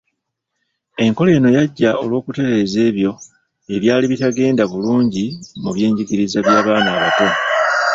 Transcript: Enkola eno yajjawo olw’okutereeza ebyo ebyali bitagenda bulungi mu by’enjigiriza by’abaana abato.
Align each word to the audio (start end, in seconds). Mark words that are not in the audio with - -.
Enkola 1.05 1.29
eno 1.37 1.49
yajjawo 1.57 1.99
olw’okutereeza 2.03 2.77
ebyo 2.89 3.11
ebyali 3.75 4.05
bitagenda 4.11 4.63
bulungi 4.71 5.25
mu 5.61 5.69
by’enjigiriza 5.75 6.37
by’abaana 6.45 6.89
abato. 6.95 7.27